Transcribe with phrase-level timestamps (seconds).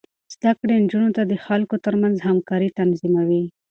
[0.33, 3.43] زده کړې نجونې د خلکو ترمنځ همکاري تنظيموي.